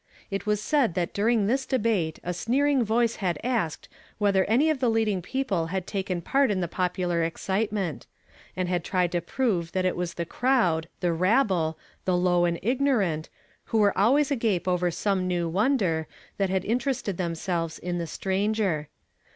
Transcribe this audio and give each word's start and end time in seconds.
It 0.31 0.47
was 0.47 0.59
said 0.59 0.95
that 0.95 1.13
during 1.13 1.45
this 1.45 1.63
debate 1.67 2.17
a 2.23 2.33
sneer 2.33 2.65
ing 2.65 2.83
voice 2.83 3.17
had 3.17 3.37
asked 3.43 3.87
whether 4.17 4.45
any 4.45 4.71
of 4.71 4.79
the 4.79 4.89
leading 4.89 5.21
people 5.21 5.67
had 5.67 5.85
taken 5.85 6.23
part 6.23 6.49
in 6.49 6.59
the 6.59 6.67
popular 6.67 7.21
excitement; 7.21 8.07
and 8.57 8.67
had 8.67 8.83
tried 8.83 9.11
to 9.11 9.21
prove 9.21 9.73
that 9.73 9.85
it 9.85 9.95
was 9.95 10.15
the 10.15 10.25
crowd, 10.25 10.89
the 11.01 11.13
rabble, 11.13 11.77
the 12.05 12.17
low 12.17 12.45
and 12.45 12.57
ignorant, 12.63 13.29
who 13.65 13.77
were 13.77 13.95
always 13.95 14.31
agape 14.31 14.67
over 14.67 14.89
some 14.89 15.27
new 15.27 15.47
wonder, 15.47 16.07
that 16.37 16.49
had 16.49 16.65
interested 16.65 17.17
themselves 17.17 17.77
in 17.77 17.99
the 17.99 18.07
stranger. 18.07 18.89